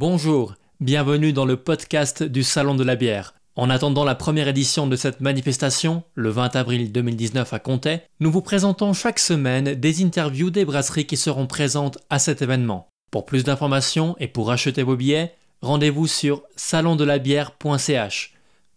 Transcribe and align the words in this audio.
Bonjour, 0.00 0.54
bienvenue 0.80 1.34
dans 1.34 1.44
le 1.44 1.58
podcast 1.58 2.22
du 2.22 2.42
Salon 2.42 2.74
de 2.74 2.82
la 2.82 2.96
bière. 2.96 3.34
En 3.54 3.68
attendant 3.68 4.02
la 4.02 4.14
première 4.14 4.48
édition 4.48 4.86
de 4.86 4.96
cette 4.96 5.20
manifestation, 5.20 6.04
le 6.14 6.30
20 6.30 6.56
avril 6.56 6.90
2019 6.90 7.52
à 7.52 7.58
Comté, 7.58 7.98
nous 8.18 8.30
vous 8.30 8.40
présentons 8.40 8.94
chaque 8.94 9.18
semaine 9.18 9.74
des 9.74 10.02
interviews 10.02 10.48
des 10.48 10.64
brasseries 10.64 11.04
qui 11.04 11.18
seront 11.18 11.46
présentes 11.46 11.98
à 12.08 12.18
cet 12.18 12.40
événement. 12.40 12.88
Pour 13.10 13.26
plus 13.26 13.44
d'informations 13.44 14.16
et 14.18 14.26
pour 14.26 14.50
acheter 14.50 14.82
vos 14.82 14.96
billets, 14.96 15.34
rendez-vous 15.60 16.06
sur 16.06 16.44
salondelabière.ch. 16.56 18.32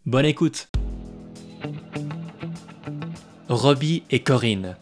Bonne 0.05 0.25
écoute 0.25 0.67
Robbie 3.47 4.03
et 4.11 4.19
Corinne. 4.19 4.75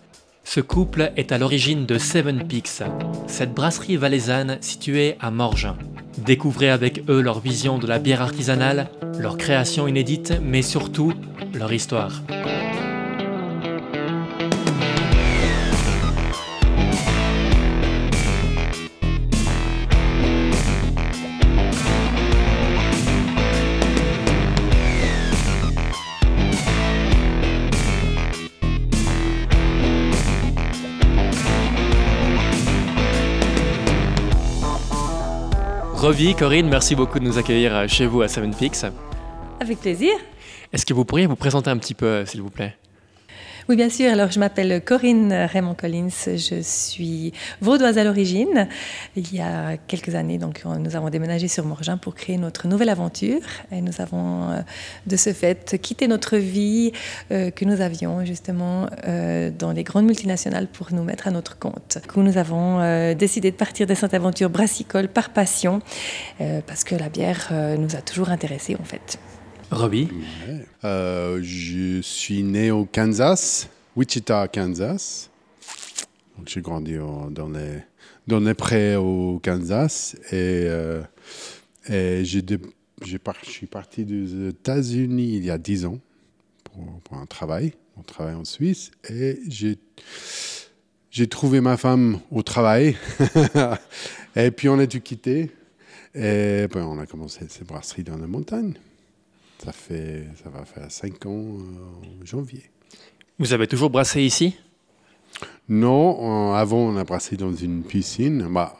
Ce 0.54 0.60
couple 0.60 1.14
est 1.16 1.32
à 1.32 1.38
l'origine 1.38 1.86
de 1.86 1.98
Seven 1.98 2.46
Peaks, 2.46 2.84
cette 3.26 3.54
brasserie 3.54 3.96
valaisanne 3.96 4.58
située 4.60 5.16
à 5.22 5.32
Morgin. 5.32 5.78
Découvrez 6.18 6.70
avec 6.70 7.04
eux 7.08 7.22
leur 7.22 7.40
vision 7.40 7.78
de 7.78 7.88
la 7.88 8.00
bière 8.00 8.22
artisanale, 8.22 8.90
leur 9.18 9.38
création 9.38 9.88
inédite, 9.88 10.34
mais 10.44 10.62
surtout 10.62 11.14
leur 11.54 11.72
histoire. 11.72 12.22
Revi, 36.02 36.34
Corinne, 36.34 36.68
merci 36.68 36.96
beaucoup 36.96 37.20
de 37.20 37.24
nous 37.26 37.38
accueillir 37.38 37.76
euh, 37.76 37.88
chez 37.88 38.08
vous 38.08 38.24
à 38.24 38.28
Seven 38.28 38.56
Peaks. 38.56 38.86
Avec 39.60 39.78
plaisir. 39.78 40.10
Est-ce 40.74 40.84
que 40.84 40.96
vous 40.96 41.06
pourriez 41.06 41.28
vous 41.28 41.36
présenter 41.36 41.70
un 41.70 41.78
petit 41.78 41.94
peu, 41.94 42.08
euh, 42.08 42.26
s'il 42.26 42.42
vous 42.42 42.50
plaît? 42.50 42.76
Oui, 43.70 43.76
bien 43.76 43.90
sûr. 43.90 44.12
Alors, 44.12 44.32
je 44.32 44.40
m'appelle 44.40 44.82
Corinne 44.84 45.32
Raymond 45.34 45.76
Collins. 45.76 46.10
Je 46.26 46.62
suis 46.62 47.32
vaudoise 47.62 47.98
à 47.98 48.04
l'origine. 48.04 48.68
Il 49.16 49.34
y 49.34 49.40
a 49.40 49.78
quelques 49.78 50.16
années, 50.16 50.38
donc, 50.38 50.64
nous 50.66 50.96
avons 50.96 51.10
déménagé 51.10 51.48
sur 51.48 51.66
Morgin 51.66 51.98
pour 51.98 52.16
créer 52.16 52.38
notre 52.38 52.68
nouvelle 52.68 52.90
aventure. 52.90 53.42
Et 53.72 53.82
nous 53.82 54.02
avons, 54.02 54.50
euh, 54.50 54.62
de 55.06 55.16
ce 55.16 55.32
fait, 55.34 55.80
quitté 55.82 56.08
notre 56.08 56.38
vie 56.38 56.92
euh, 57.32 57.52
que 57.52 57.66
nous 57.66 57.82
avions 57.82 58.26
justement 58.26 58.88
euh, 59.08 59.52
dans 59.58 59.72
les 59.72 59.84
grandes 59.84 60.06
multinationales 60.06 60.68
pour 60.68 60.92
nous 60.92 61.04
mettre 61.04 61.28
à 61.28 61.32
notre 61.32 61.58
compte. 61.58 61.98
Du 62.02 62.20
nous 62.22 62.38
avons 62.38 63.14
décidé 63.16 63.52
de 63.52 63.56
partir 63.56 63.88
de 63.88 63.96
cette 63.96 64.14
aventure 64.14 64.50
brassicole 64.50 65.08
par 65.08 65.32
passion 65.32 65.82
parce 66.68 66.84
que 66.84 66.94
la 66.94 67.10
bière 67.10 67.52
nous 67.80 67.96
a 67.96 68.02
toujours 68.02 68.30
intéressés, 68.30 68.76
en 68.80 68.84
fait. 68.84 69.18
Robbie? 69.72 70.10
Euh, 70.84 71.40
Je 71.42 72.02
suis 72.02 72.44
né 72.44 72.72
au 72.72 72.84
Kansas, 72.84 73.70
Wichita, 73.96 74.50
Kansas. 74.50 75.30
J'ai 76.46 76.62
grandi 76.62 76.96
dans, 76.96 77.48
les, 77.48 77.80
dans 78.28 78.54
prés 78.54 78.98
au 78.98 79.40
Kansas. 79.42 80.18
Et, 80.32 80.68
euh, 80.68 81.02
je 81.90 82.42
suis 83.44 83.68
parti 83.68 84.04
des 84.04 84.50
États-Unis 84.50 85.38
il 85.38 85.46
y 85.46 85.50
a 85.50 85.58
10 85.58 85.86
ans 85.86 86.00
pour, 87.04 87.18
un 87.18 87.26
travail, 87.26 87.74
un 87.98 88.04
travail 88.04 88.36
en 88.36 88.46
Suisse. 88.46 88.92
Et 89.10 89.40
j'ai 89.48 89.78
j'ai 91.12 91.28
trouvé 91.28 91.60
ma 91.60 91.76
femme 91.76 92.20
au 92.32 92.42
travail. 92.42 92.96
Et 94.36 94.50
puis 94.52 94.70
on 94.70 94.80
a 94.80 94.86
dû 94.86 95.02
quitter. 95.02 95.52
Et 96.14 96.68
ben, 96.68 96.84
on 96.84 97.00
a 97.00 97.06
commencé 97.06 97.46
ces 97.50 97.64
brasseries 97.66 98.04
dans 98.04 98.18
la 98.18 98.28
montagne. 98.28 98.74
Ça, 99.64 99.72
fait, 99.72 100.24
ça 100.44 100.50
va 100.50 100.66
faire 100.66 100.90
cinq 100.90 101.24
ans 101.28 101.30
euh, 101.30 102.22
en 102.24 102.26
janvier. 102.26 102.64
Vous 103.38 103.54
avez 103.54 103.68
toujours 103.68 103.92
brassé 103.92 104.24
ici? 104.24 104.56
Non, 105.70 106.54
avant 106.56 106.80
on 106.80 106.98
a 106.98 107.04
brassé 107.04 107.38
dans 107.38 107.54
une 107.54 107.84
piscine. 107.84 108.48
Bah, 108.52 108.76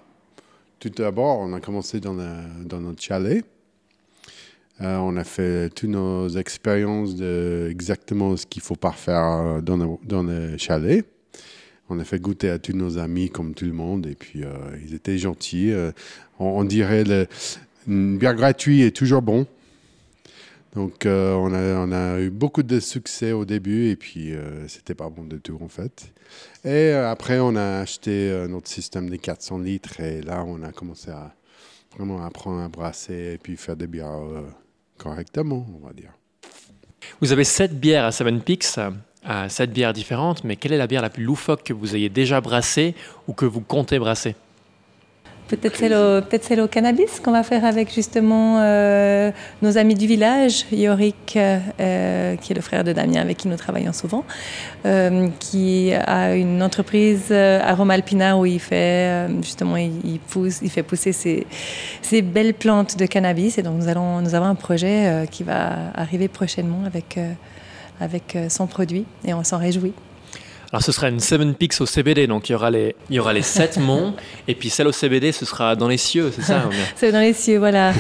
tout 0.80 0.90
d'abord, 0.90 1.38
on 1.40 1.54
a 1.54 1.60
commencé 1.60 2.00
dans, 2.00 2.16
dans 2.66 2.80
notre 2.80 3.00
chalet. 3.00 3.46
Euh, 4.82 4.98
on 4.98 5.18
a 5.18 5.24
fait 5.24 5.70
toutes 5.70 5.90
nos 5.90 6.28
expériences 6.30 7.16
de 7.16 7.68
exactement 7.70 8.36
ce 8.36 8.48
qu'il 8.48 8.62
ne 8.62 8.66
faut 8.66 8.76
pas 8.76 8.92
faire 8.92 9.62
dans 9.62 9.78
le, 9.78 9.86
dans 10.04 10.24
le 10.24 10.58
chalet. 10.58 11.06
On 11.90 12.00
a 12.00 12.04
fait 12.04 12.20
goûter 12.20 12.50
à 12.50 12.58
tous 12.58 12.74
nos 12.74 12.98
amis 12.98 13.30
comme 13.30 13.54
tout 13.54 13.66
le 13.66 13.74
monde 13.74 14.08
et 14.08 14.16
puis 14.16 14.44
euh, 14.44 14.50
ils 14.84 14.96
étaient 14.96 15.20
gentils. 15.20 15.72
on, 16.40 16.64
dirait 16.64 17.04
le, 17.04 17.28
une 17.88 18.18
bière 18.18 18.34
gratuite 18.34 18.82
est 18.82 18.96
toujours 18.96 19.22
bon. 19.22 19.46
Donc, 20.76 21.06
euh, 21.06 21.34
on, 21.34 21.92
a, 21.92 22.20
eu 22.20 22.30
beaucoup 22.30 22.64
de 22.64 22.80
succès 22.80 23.34
au 23.34 23.44
début 23.44 23.90
et 23.90 23.98
puis 23.98 24.34
euh, 24.34 24.68
c'était 24.70 24.96
pas 24.96 25.10
bon 25.10 25.26
de 25.26 25.38
tout 25.38 25.60
en 25.62 25.68
fait. 25.68 26.14
Et 26.64 26.94
euh, 26.94 27.10
après, 27.10 27.40
on 27.40 27.56
a 27.56 27.80
acheté 27.80 28.46
notre 28.48 28.70
système 28.70 29.10
des 29.10 29.18
400 29.18 29.60
litres 29.60 30.00
et 30.00 30.22
là, 30.22 30.44
on 30.48 30.64
a 30.64 30.72
commencé 30.72 31.12
à 31.12 31.34
vraiment 31.98 32.24
apprendre 32.26 32.62
à 32.62 32.70
brasser 32.70 33.34
et 33.34 33.38
puis 33.38 33.58
faire 33.58 33.76
des 33.76 33.88
bières 33.88 34.22
correctement, 34.98 35.66
on 35.76 35.86
va 35.86 35.94
dire. 35.94 36.14
Vous 37.20 37.34
avez 37.34 37.44
sept 37.44 37.78
bières 37.78 38.06
à 38.06 38.14
Seven 38.14 38.40
Peaks, 38.40 38.80
sept 39.50 39.74
bières 39.74 39.92
différentes, 39.92 40.46
mais 40.46 40.56
quelle 40.56 40.72
est 40.72 40.78
la 40.78 40.88
bière 40.88 41.02
la 41.02 41.10
plus 41.10 41.24
loufoque 41.26 41.64
que 41.64 41.74
vous 41.74 41.98
ayez 41.98 42.08
déjà 42.08 42.40
brassée 42.40 42.96
ou 43.28 43.34
que 43.34 43.46
vous 43.46 43.60
comptez 43.60 44.00
brasser? 44.00 44.36
Peut-être 45.52 45.76
celle, 45.76 46.62
au, 46.62 46.68
cannabis 46.68 47.20
qu'on 47.20 47.34
va 47.34 47.44
faire 47.44 47.66
avec 47.66 47.94
justement 47.94 48.60
euh, 48.62 49.32
nos 49.62 49.78
amis 49.78 49.96
du 49.96 50.08
village, 50.08 50.66
Yorick, 50.72 51.36
euh, 51.36 52.38
qui 52.38 52.54
est 52.54 52.56
le 52.56 52.62
frère 52.62 52.86
de 52.86 52.94
Damien 52.94 53.20
avec 53.20 53.36
qui 53.36 53.50
nous 53.50 53.58
travaillons 53.58 53.92
souvent, 53.92 54.24
euh, 54.86 55.28
qui 55.42 55.92
a 55.94 56.36
une 56.36 56.64
entreprise 56.64 57.34
à 57.34 57.76
Rome 57.76 57.92
Alpina 57.92 58.38
où 58.38 58.46
il 58.46 58.62
fait 58.62 59.28
justement 59.42 59.76
il, 59.76 60.20
pousse, 60.20 60.60
il 60.62 60.70
fait 60.70 60.84
pousser 60.84 61.12
ces, 61.12 62.22
belles 62.22 62.54
plantes 62.54 62.98
de 62.98 63.06
cannabis. 63.06 63.58
Et 63.58 63.62
donc 63.62 63.78
nous, 63.78 63.90
allons, 63.90 64.22
nous 64.22 64.34
avons 64.36 64.46
un 64.46 64.56
projet 64.56 65.28
qui 65.30 65.44
va 65.44 65.92
arriver 65.96 66.30
prochainement 66.30 66.84
avec, 66.86 67.20
avec 68.00 68.38
son 68.48 68.68
produit 68.68 69.04
et 69.26 69.34
on 69.34 69.44
s'en 69.44 69.58
réjouit. 69.58 69.94
Alors 70.74 70.82
ce 70.82 70.94
sera 70.94 71.10
une 71.10 71.20
Seven 71.20 71.54
Peaks 71.54 71.82
au 71.82 71.86
CBD, 71.86 72.28
donc 72.28 72.48
il 72.48 72.54
y 72.54 72.56
aura 72.56 72.72
les, 72.72 72.96
il 73.10 73.18
y 73.18 73.20
aura 73.20 73.34
les 73.34 73.42
sept 73.42 73.76
monts, 73.78 74.14
et 74.48 74.56
puis 74.56 74.70
celle 74.70 74.88
au 74.88 74.94
CBD, 74.94 75.34
ce 75.34 75.44
sera 75.46 75.76
dans 75.76 75.90
les 75.90 75.98
cieux, 75.98 76.32
c'est 76.34 76.44
ça 76.44 76.64
C'est 76.96 77.12
dans 77.12 77.20
les 77.20 77.34
cieux, 77.34 77.58
voilà. 77.58 77.94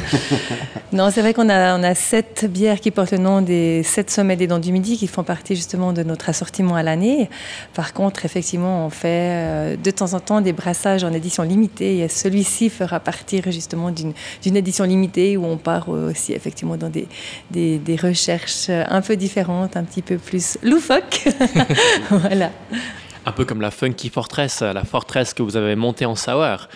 non, 0.94 1.12
c'est 1.12 1.20
vrai 1.20 1.34
qu'on 1.34 1.50
a, 1.50 1.78
on 1.78 1.84
a 1.84 1.94
sept 1.96 2.46
bières 2.50 2.80
qui 2.80 2.90
portent 2.92 3.12
le 3.12 3.18
nom 3.18 3.42
des 3.42 3.84
sept 3.84 4.10
sommets 4.10 4.38
des 4.38 4.48
Dents 4.48 4.60
du 4.60 4.72
Midi, 4.72 4.98
qui 4.98 5.08
font 5.08 5.24
partie 5.24 5.54
justement 5.54 5.92
de 5.92 6.02
notre 6.04 6.30
assortiment 6.30 6.76
à 6.76 6.82
l'année. 6.82 7.30
Par 7.74 7.92
contre, 7.92 8.24
effectivement, 8.24 8.86
on 8.86 8.90
fait 8.90 9.08
euh, 9.08 9.76
de 9.76 9.92
temps 9.92 10.14
en 10.14 10.22
temps 10.22 10.40
des 10.40 10.54
brassages 10.54 11.04
en 11.04 11.12
édition 11.12 11.44
limitée, 11.44 11.98
et 11.98 12.08
celui-ci 12.08 12.70
fera 12.70 13.02
partir 13.02 13.52
justement 13.52 13.92
d'une, 13.92 14.14
d'une 14.44 14.56
édition 14.56 14.86
limitée 14.86 15.36
où 15.36 15.44
on 15.44 15.58
part 15.58 15.90
aussi 15.90 16.32
effectivement 16.32 16.78
dans 16.78 16.90
des, 16.90 17.10
des, 17.52 17.80
des 17.80 17.98
recherches 17.98 18.70
un 18.70 19.02
peu 19.02 19.18
différentes, 19.18 19.76
un 19.76 19.84
petit 19.84 20.02
peu 20.02 20.18
plus 20.18 20.58
loufoques. 20.64 21.28
voilà. 22.10 22.50
Un 23.26 23.32
peu 23.32 23.46
comme 23.46 23.62
la 23.62 23.72
Funky 23.72 24.10
Fortress, 24.10 24.62
la 24.62 24.84
forteresse 24.84 25.34
que 25.34 25.44
vous 25.44 25.56
avez 25.56 25.76
montée 25.76 26.06
en 26.06 26.16
sour. 26.16 26.68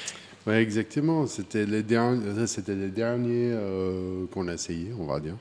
Oui, 0.46 0.54
exactement. 0.54 1.26
C'était 1.26 1.66
les 1.66 1.82
derniers, 1.82 2.46
c'était 2.46 2.76
les 2.76 2.90
derniers 2.90 3.52
euh, 3.52 4.26
qu'on 4.32 4.48
a 4.48 4.54
essayé, 4.54 4.94
on 5.00 5.06
va 5.06 5.20
dire. 5.20 5.38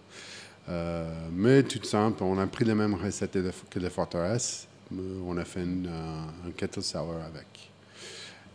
Euh, 0.71 1.07
mais 1.31 1.63
tout 1.63 1.85
simple, 1.85 2.25
on 2.25 2.39
a 2.39 2.47
pris 2.47 2.65
les 2.65 2.75
mêmes 2.75 2.95
recettes 2.95 3.37
que 3.69 3.79
les 3.79 3.91
forteresses. 3.91 4.67
On 5.27 5.37
a 5.37 5.45
fait 5.45 5.61
un 5.61 6.51
kettle 6.57 6.83
sour 6.83 7.17
avec. 7.27 7.71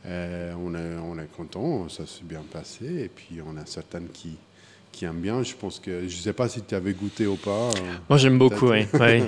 on, 0.05 0.73
est, 0.73 0.97
on 1.03 1.19
est 1.19 1.31
content, 1.35 1.87
ça 1.87 2.07
s'est 2.07 2.23
bien 2.23 2.43
passé. 2.51 2.85
Et 2.85 3.09
puis, 3.09 3.41
on 3.45 3.55
a 3.57 3.65
certaines 3.67 4.07
qui, 4.07 4.37
qui 4.91 5.05
aiment 5.05 5.21
bien. 5.21 5.43
Je 5.43 5.53
pense 5.53 5.79
que, 5.79 6.01
je 6.01 6.15
ne 6.15 6.21
sais 6.21 6.33
pas 6.33 6.49
si 6.49 6.61
tu 6.61 6.73
avais 6.73 6.93
goûté 6.93 7.27
ou 7.27 7.35
pas. 7.35 7.69
Moi, 8.09 8.17
j'aime 8.17 8.39
beaucoup, 8.39 8.69
oui. 8.69 8.87
oui. 8.93 9.23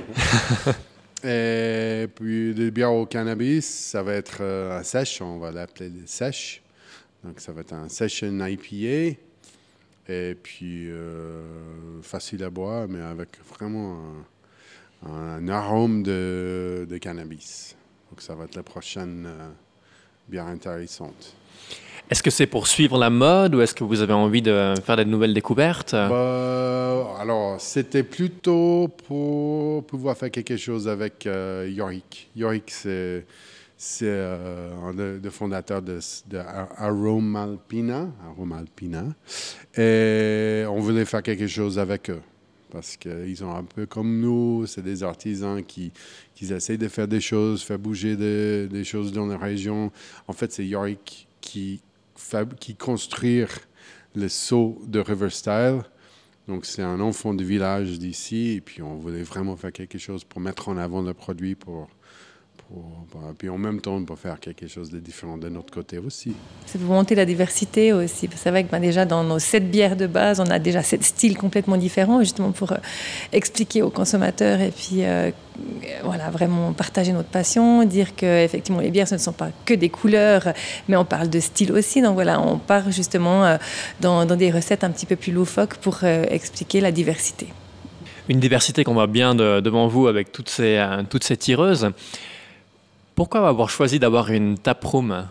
Et 1.23 2.07
puis, 2.15 2.53
le 2.53 2.71
bière 2.71 2.93
au 2.93 3.05
cannabis, 3.05 3.65
ça 3.65 4.01
va 4.01 4.13
être 4.13 4.37
euh, 4.41 4.79
un 4.79 4.83
sèche, 4.83 5.21
on 5.21 5.37
va 5.37 5.51
l'appeler 5.51 5.91
sèche. 6.07 6.63
Donc, 7.23 7.39
ça 7.39 7.51
va 7.51 7.61
être 7.61 7.73
un 7.73 7.89
session 7.89 8.39
IPA. 8.43 9.19
Et 10.09 10.35
puis, 10.35 10.89
euh, 10.89 12.01
facile 12.01 12.43
à 12.43 12.49
boire, 12.49 12.87
mais 12.87 13.01
avec 13.01 13.37
vraiment 13.47 14.01
un, 15.05 15.47
arôme 15.47 16.01
de, 16.01 16.87
de, 16.89 16.97
cannabis. 16.97 17.75
Donc, 18.09 18.21
ça 18.21 18.33
va 18.33 18.45
être 18.45 18.55
la 18.55 18.63
prochaine 18.63 19.25
euh, 19.27 19.49
bière 20.27 20.47
intéressante. 20.47 21.35
Est-ce 22.11 22.23
que 22.23 22.29
c'est 22.29 22.45
pour 22.45 22.67
suivre 22.67 22.97
la 22.97 23.09
mode 23.09 23.55
ou 23.55 23.61
est-ce 23.61 23.73
que 23.73 23.85
vous 23.85 24.01
avez 24.01 24.11
envie 24.11 24.41
de 24.41 24.73
faire 24.83 24.97
des 24.97 25.05
nouvelles 25.05 25.33
découvertes? 25.33 25.93
Bah, 25.93 27.15
Alors, 27.21 27.61
c'était 27.61 28.03
plutôt 28.03 28.89
pour 29.07 29.85
pouvoir 29.85 30.17
faire 30.17 30.29
quelque 30.29 30.57
chose 30.57 30.89
avec 30.89 31.25
euh, 31.25 31.71
Yorick. 31.73 32.29
Yorick, 32.35 32.69
c'est, 32.69 33.25
c'est 33.77 34.11
un 34.11 34.93
des 34.93 35.19
de, 35.21 35.99
de 36.29 36.37
Aromalpina, 36.75 38.09
Aromalpina. 38.27 39.05
Et 39.77 40.65
on 40.67 40.81
voulait 40.81 41.05
faire 41.05 41.23
quelque 41.23 41.47
chose 41.47 41.79
avec 41.79 42.09
eux 42.09 42.21
parce 42.73 42.97
qu'ils 42.97 43.37
sont 43.37 43.51
un 43.51 43.63
peu 43.63 43.85
comme 43.85 44.19
nous, 44.19 44.65
c'est 44.65 44.81
des 44.81 45.03
artisans 45.03 45.63
qui, 45.63 45.93
qui 46.35 46.51
essayent 46.51 46.77
de 46.77 46.89
faire 46.89 47.07
des 47.07 47.21
choses, 47.21 47.63
faire 47.63 47.79
bouger 47.79 48.17
des 48.17 48.83
choses 48.83 49.13
dans 49.13 49.27
la 49.27 49.37
région. 49.37 49.91
En 50.27 50.33
fait, 50.33 50.51
c'est 50.51 50.65
Yorick 50.65 51.27
qui, 51.39 51.81
qui 52.59 52.75
construit 52.75 53.43
le 54.15 54.29
saut 54.29 54.81
de 54.87 54.99
Riverstyle. 54.99 55.81
Donc, 56.47 56.65
c'est 56.65 56.81
un 56.81 56.99
enfant 56.99 57.33
du 57.33 57.45
village 57.45 57.99
d'ici, 57.99 58.51
et 58.51 58.61
puis 58.61 58.81
on 58.81 58.95
voulait 58.95 59.23
vraiment 59.23 59.55
faire 59.55 59.71
quelque 59.71 59.97
chose 59.97 60.23
pour 60.23 60.41
mettre 60.41 60.69
en 60.69 60.77
avant 60.77 61.01
le 61.01 61.13
produit, 61.13 61.55
pour 61.55 61.87
puis 63.37 63.49
en 63.49 63.57
même 63.57 63.81
temps, 63.81 63.95
on 63.95 64.05
peut 64.05 64.15
faire 64.15 64.39
quelque 64.39 64.67
chose 64.67 64.89
de 64.91 64.99
différent 64.99 65.37
de 65.37 65.49
notre 65.49 65.73
côté 65.73 65.97
aussi. 65.97 66.33
C'est 66.65 66.79
pour 66.79 66.93
monter 66.93 67.15
la 67.15 67.25
diversité 67.25 67.93
aussi. 67.93 68.29
C'est 68.35 68.49
vrai 68.49 68.63
que 68.63 68.71
ben, 68.71 68.79
déjà 68.79 69.05
dans 69.05 69.23
nos 69.23 69.39
sept 69.39 69.69
bières 69.69 69.95
de 69.95 70.07
base, 70.07 70.39
on 70.39 70.49
a 70.49 70.59
déjà 70.59 70.83
sept 70.83 71.03
styles 71.03 71.37
complètement 71.37 71.77
différents, 71.77 72.19
justement 72.19 72.51
pour 72.51 72.71
euh, 72.71 72.77
expliquer 73.33 73.81
aux 73.81 73.89
consommateurs 73.89 74.61
et 74.61 74.71
puis 74.71 75.03
euh, 75.03 75.31
voilà, 76.03 76.29
vraiment 76.29 76.73
partager 76.73 77.13
notre 77.13 77.29
passion, 77.29 77.83
dire 77.83 78.15
que 78.15 78.43
effectivement 78.43 78.81
les 78.81 78.91
bières 78.91 79.07
ce 79.07 79.15
ne 79.15 79.19
sont 79.19 79.33
pas 79.33 79.49
que 79.65 79.73
des 79.73 79.89
couleurs, 79.89 80.53
mais 80.87 80.95
on 80.95 81.05
parle 81.05 81.29
de 81.29 81.39
style 81.39 81.71
aussi. 81.71 82.01
Donc 82.01 82.13
voilà, 82.13 82.39
on 82.39 82.57
part 82.57 82.91
justement 82.91 83.45
euh, 83.45 83.57
dans, 83.99 84.25
dans, 84.25 84.35
des 84.35 84.51
recettes 84.51 84.83
un 84.83 84.91
petit 84.91 85.05
peu 85.05 85.15
plus 85.15 85.31
loufoques 85.31 85.75
pour 85.75 86.03
expliquer 86.03 86.81
la 86.81 86.91
diversité. 86.91 87.47
Une 88.29 88.39
diversité 88.39 88.83
qu'on 88.83 88.93
voit 88.93 89.07
bien 89.07 89.35
devant 89.35 89.87
vous 89.87 90.07
avec 90.07 90.31
toutes 90.31 90.49
ces, 90.49 90.81
toutes 91.09 91.23
ces 91.23 91.37
tireuses. 91.37 91.91
Pourquoi 93.21 93.47
avoir 93.47 93.69
choisi 93.69 93.99
d'avoir 93.99 94.31
une 94.31 94.57
taproom 94.57 95.27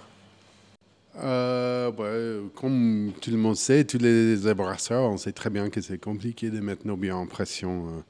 euh, 1.21 2.41
Comme 2.55 3.11
tout 3.21 3.33
le 3.33 3.37
monde 3.37 3.57
sait, 3.57 3.83
tous 3.83 3.99
les 3.99 4.55
brasseurs, 4.55 5.11
on 5.11 5.17
sait 5.17 5.33
très 5.33 5.51
bien 5.51 5.71
que 5.71 5.81
c'est 5.81 5.99
compliqué 5.99 6.51
de 6.51 6.61
mettre 6.61 6.87
nos 6.87 6.97
biens 6.97 7.17
en 7.17 7.27
pression 7.27 7.89
euh, 7.89 8.01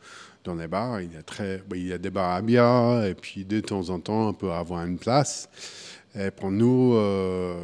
dans 0.44 0.55
les 0.55 0.69
bars. 0.69 1.00
Il 1.00 1.15
y, 1.15 1.17
a 1.17 1.23
très, 1.23 1.62
il 1.75 1.87
y 1.87 1.94
a 1.94 1.97
des 1.97 2.11
bars 2.11 2.35
à 2.35 2.43
bière 2.43 3.06
et 3.06 3.15
puis 3.15 3.47
de 3.47 3.61
temps 3.61 3.88
en 3.88 4.00
temps, 4.00 4.29
on 4.29 4.35
peut 4.35 4.53
avoir 4.53 4.85
une 4.85 4.99
place. 4.99 5.49
Et 6.15 6.31
pour 6.31 6.50
nous, 6.50 6.93
euh, 6.97 7.59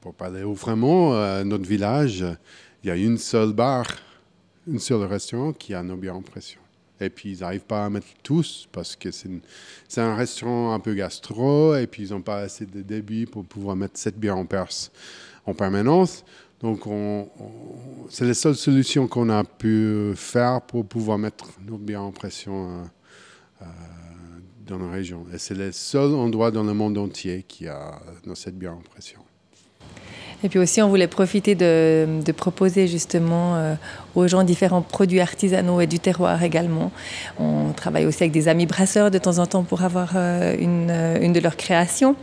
pour 0.00 0.14
parler 0.14 0.42
à 0.42 1.44
notre 1.44 1.66
village, 1.66 2.24
il 2.84 2.86
y 2.86 2.90
a 2.92 2.96
une 2.96 3.18
seule 3.18 3.54
bar, 3.54 3.86
une 4.68 4.78
seule 4.78 5.02
restaurant 5.02 5.52
qui 5.52 5.74
a 5.74 5.82
nos 5.82 5.96
biens 5.96 6.14
en 6.14 6.22
pression. 6.22 6.63
Et 7.00 7.10
puis, 7.10 7.32
ils 7.32 7.40
n'arrivent 7.40 7.64
pas 7.64 7.86
à 7.86 7.90
mettre 7.90 8.06
tous 8.22 8.68
parce 8.70 8.94
que 8.94 9.10
c'est 9.10 10.00
un 10.00 10.14
restaurant 10.14 10.72
un 10.72 10.80
peu 10.80 10.94
gastro 10.94 11.74
et 11.74 11.86
puis 11.86 12.04
ils 12.04 12.10
n'ont 12.12 12.22
pas 12.22 12.38
assez 12.38 12.66
de 12.66 12.82
débit 12.82 13.26
pour 13.26 13.44
pouvoir 13.44 13.74
mettre 13.76 13.98
cette 13.98 14.18
bière 14.18 14.36
en 14.36 14.46
Perse 14.46 14.92
en 15.46 15.54
permanence. 15.54 16.24
Donc, 16.60 16.86
on, 16.86 17.28
c'est 18.08 18.24
la 18.24 18.34
seule 18.34 18.54
solution 18.54 19.06
qu'on 19.06 19.28
a 19.28 19.44
pu 19.44 20.12
faire 20.14 20.62
pour 20.62 20.86
pouvoir 20.86 21.18
mettre 21.18 21.46
nos 21.66 21.76
bières 21.76 22.02
en 22.02 22.12
pression 22.12 22.70
euh, 22.70 22.84
euh, 23.62 23.64
dans 24.66 24.78
la 24.78 24.90
région. 24.90 25.26
Et 25.32 25.38
c'est 25.38 25.54
le 25.54 25.72
seul 25.72 26.14
endroit 26.14 26.50
dans 26.50 26.62
le 26.62 26.72
monde 26.72 26.96
entier 26.96 27.44
qui 27.46 27.68
a 27.68 28.00
cette 28.34 28.56
bière 28.56 28.74
en 28.74 28.80
pression. 28.80 29.20
Et 30.44 30.50
puis 30.50 30.58
aussi, 30.58 30.82
on 30.82 30.88
voulait 30.88 31.08
profiter 31.08 31.54
de, 31.54 32.20
proposer 32.36 32.86
justement 32.86 33.56
euh, 33.56 33.74
aux 34.14 34.28
gens 34.28 34.44
différents 34.44 34.82
produits 34.82 35.20
artisanaux 35.20 35.80
et 35.80 35.86
du 35.86 35.98
terroir 35.98 36.42
également. 36.42 36.92
On 37.40 37.72
travaille 37.72 38.04
aussi 38.04 38.24
avec 38.24 38.32
des 38.32 38.46
amis 38.46 38.66
brasseurs 38.66 39.10
de 39.10 39.16
temps 39.16 39.38
en 39.38 39.46
temps 39.46 39.62
pour 39.62 39.82
avoir 39.82 40.12
euh, 40.16 40.54
une, 40.58 40.90
euh, 40.90 41.18
une, 41.22 41.32
de 41.32 41.40
leurs 41.40 41.56
créations. 41.56 42.14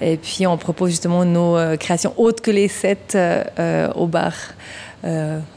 Et 0.00 0.16
puis, 0.16 0.46
on 0.46 0.56
propose 0.56 0.90
justement 0.90 1.24
nos 1.24 1.56
créations 1.76 2.14
autres 2.16 2.40
que 2.40 2.52
les 2.52 2.68
sept 2.68 3.18
au 3.96 4.06
bar. 4.06 4.34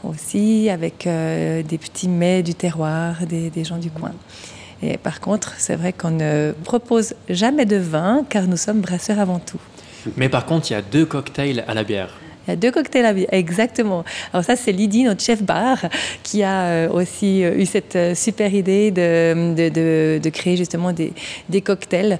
aussi 0.02 0.68
avec 0.70 1.06
des 1.06 1.78
petits 1.78 2.08
mets 2.08 2.42
du 2.42 2.54
terroir 2.54 3.26
des, 3.26 3.50
des 3.50 3.64
gens 3.64 3.76
du 3.76 3.90
coin. 3.90 4.12
Et 4.82 4.96
par 4.96 5.20
contre, 5.20 5.54
c'est 5.58 5.76
vrai 5.76 5.92
qu'on 5.92 6.10
ne 6.10 6.52
propose 6.64 7.14
jamais 7.28 7.66
de 7.66 7.76
vin 7.76 8.24
car 8.28 8.44
nous 8.48 8.56
sommes 8.56 8.80
brasseurs 8.80 9.20
avant 9.20 9.38
tout. 9.38 9.60
Mais 10.16 10.28
par 10.28 10.46
contre, 10.46 10.70
il 10.70 10.74
y 10.74 10.76
a 10.76 10.82
deux 10.82 11.06
cocktails 11.06 11.64
à 11.66 11.74
la 11.74 11.84
bière. 11.84 12.10
Il 12.46 12.50
y 12.50 12.52
a 12.54 12.56
deux 12.56 12.70
cocktails 12.70 13.04
à 13.04 13.08
la 13.08 13.12
bière, 13.12 13.28
exactement. 13.32 14.02
Alors 14.32 14.44
ça, 14.44 14.56
c'est 14.56 14.72
Lydie, 14.72 15.04
notre 15.04 15.22
chef 15.22 15.42
bar, 15.42 15.78
qui 16.22 16.42
a 16.42 16.62
euh, 16.62 16.88
aussi 16.90 17.44
euh, 17.44 17.58
eu 17.58 17.66
cette 17.66 17.96
euh, 17.96 18.14
super 18.14 18.54
idée 18.54 18.90
de, 18.90 19.54
de, 19.54 20.18
de, 20.18 20.30
créer 20.30 20.56
justement 20.56 20.92
des, 20.92 21.12
des 21.48 21.60
cocktails, 21.60 22.18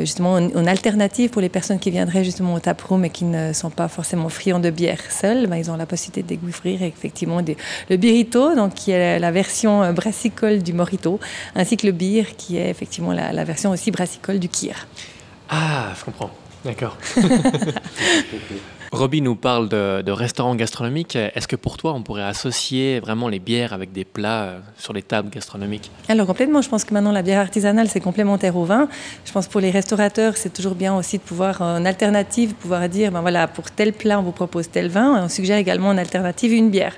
justement 0.00 0.34
en, 0.34 0.66
alternative 0.66 1.30
pour 1.30 1.42
les 1.42 1.48
personnes 1.48 1.78
qui 1.78 1.90
viendraient 1.90 2.24
justement 2.24 2.54
au 2.54 2.60
taproom 2.60 3.04
et 3.04 3.10
qui 3.10 3.24
ne 3.24 3.52
sont 3.52 3.70
pas 3.70 3.88
forcément 3.88 4.28
friands 4.28 4.60
de 4.60 4.70
bière 4.70 5.00
seuls. 5.10 5.46
Ben, 5.46 5.56
ils 5.56 5.70
ont 5.70 5.76
la 5.76 5.86
possibilité 5.86 6.22
de 6.22 6.28
découvrir 6.28 6.82
effectivement 6.82 7.42
des, 7.42 7.56
le 7.90 7.96
birito, 7.96 8.54
donc 8.54 8.74
qui 8.74 8.92
est 8.92 9.18
la 9.18 9.30
version 9.30 9.92
brassicole 9.92 10.62
du 10.62 10.72
morito, 10.72 11.20
ainsi 11.54 11.76
que 11.76 11.86
le 11.86 11.92
beer, 11.92 12.24
qui 12.36 12.56
est 12.56 12.70
effectivement 12.70 13.12
la, 13.12 13.32
la 13.32 13.44
version 13.44 13.70
aussi 13.70 13.90
brassicole 13.90 14.38
du 14.38 14.48
kir. 14.48 14.86
Ah, 15.48 15.92
je 15.98 16.04
comprends. 16.04 16.30
D'accord. 16.64 16.96
Robbie 18.92 19.22
nous 19.22 19.36
parle 19.36 19.68
de, 19.68 20.10
restaurants 20.10 20.56
gastronomiques. 20.56 21.14
Est-ce 21.14 21.46
que 21.46 21.54
pour 21.54 21.76
toi, 21.76 21.94
on 21.94 22.02
pourrait 22.02 22.24
associer 22.24 22.98
vraiment 22.98 23.28
les 23.28 23.38
bières 23.38 23.72
avec 23.72 23.92
des 23.92 24.04
plats 24.04 24.42
euh, 24.42 24.58
sur 24.76 24.92
les 24.92 25.02
tables 25.02 25.30
gastronomiques? 25.30 25.92
Alors 26.08 26.26
complètement, 26.26 26.60
je 26.60 26.68
pense 26.68 26.84
que 26.84 26.92
maintenant 26.92 27.12
la 27.12 27.22
bière 27.22 27.40
artisanale, 27.40 27.88
c'est 27.88 28.00
complémentaire 28.00 28.56
au 28.56 28.64
vin. 28.64 28.88
Je 29.24 29.30
pense 29.30 29.46
pour 29.46 29.60
les 29.60 29.70
restaurateurs, 29.70 30.36
c'est 30.36 30.52
toujours 30.52 30.74
bien 30.74 30.96
aussi 30.96 31.18
de 31.18 31.22
pouvoir, 31.22 31.62
en 31.62 31.84
alternative, 31.84 32.54
pouvoir 32.54 32.88
dire, 32.88 33.12
ben 33.12 33.20
voilà, 33.20 33.46
pour 33.46 33.70
tel 33.70 33.92
plat, 33.92 34.18
on 34.18 34.22
vous 34.22 34.32
propose 34.32 34.68
tel 34.68 34.88
vin. 34.88 35.22
On 35.24 35.28
suggère 35.28 35.58
également 35.58 35.88
en 35.90 35.96
alternative 35.96 36.52
une 36.52 36.70
bière. 36.70 36.96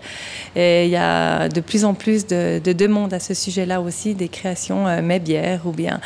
Et 0.57 0.87
il 0.87 0.91
y 0.91 0.97
a 0.97 1.51
de 1.51 1.61
plus 1.61 1.85
en 1.85 1.93
plus 1.93 2.27
de, 2.27 2.59
demandes 2.73 3.13
à 3.13 3.21
ce 3.21 3.35
sujet-là 3.35 3.83
aussi, 3.83 4.15
des 4.15 4.29
créations 4.29 4.89
euh, 4.89 5.01
mais 5.03 5.21
bières 5.21 5.67
ou 5.67 5.73
bien 5.73 6.01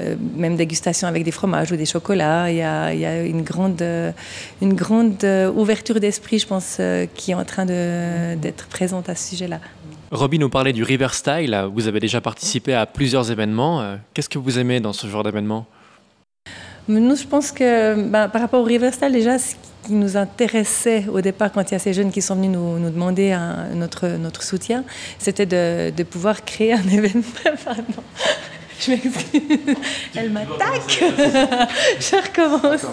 euh, 0.00 0.14
même 0.36 0.54
dégustation 0.54 1.08
avec 1.08 1.24
des 1.24 1.32
fromages 1.32 1.72
ou 1.72 1.76
des 1.76 1.86
chocolats. 1.86 2.48
Il 2.48 2.58
y 2.58 2.62
a, 2.62 2.94
il 2.94 3.00
y 3.00 3.06
a 3.06 3.24
une 3.24 3.42
grande... 3.42 3.82
une 4.62 4.74
grande 4.74 5.31
ouverture 5.54 6.00
d'esprit, 6.00 6.38
je 6.38 6.46
pense, 6.46 6.78
euh, 6.80 7.06
qui 7.14 7.32
est 7.32 7.34
en 7.34 7.44
train 7.44 7.66
d'être 7.66 8.66
présente 8.68 9.08
à 9.08 9.14
ce 9.14 9.30
sujet-là. 9.30 9.60
Robin 10.10 10.38
nous 10.38 10.50
parlait 10.50 10.72
du 10.72 10.82
River 10.82 11.08
Style. 11.12 11.58
Vous 11.72 11.88
avez 11.88 12.00
déjà 12.00 12.20
participé 12.20 12.74
à 12.74 12.86
plusieurs 12.86 13.30
événements. 13.30 13.80
Euh, 13.80 13.96
qu'est-ce 14.14 14.28
que 14.28 14.38
vous 14.38 14.58
aimez 14.58 14.80
dans 14.80 14.92
ce 14.92 15.06
genre 15.06 15.22
d'événement? 15.22 15.66
Nous, 16.88 17.16
je 17.16 17.26
pense 17.26 17.52
que 17.52 18.08
bah, 18.08 18.28
par 18.28 18.40
rapport 18.42 18.60
au 18.60 18.64
River 18.64 18.90
Style, 18.90 19.12
déjà, 19.12 19.38
ce 19.38 19.54
qui 19.84 19.92
nous 19.92 20.16
intéressait 20.16 21.06
au 21.12 21.20
départ, 21.20 21.52
quand 21.52 21.70
il 21.70 21.72
y 21.72 21.76
a 21.76 21.78
ces 21.78 21.92
jeunes 21.92 22.10
qui 22.10 22.22
sont 22.22 22.34
venus 22.34 22.50
nous, 22.50 22.78
nous 22.78 22.90
demander 22.90 23.36
notre, 23.74 24.08
notre 24.08 24.42
soutien, 24.42 24.84
c'était 25.18 25.46
de, 25.46 25.90
de, 25.96 26.02
pouvoir 26.02 26.44
créer 26.44 26.72
un 26.72 26.82
événement. 26.88 27.22
Je 28.84 28.90
m'excuse. 28.90 29.76
Elle 30.16 30.30
m'attaque. 30.30 30.88
Je 32.00 32.16
recommence. 32.16 32.84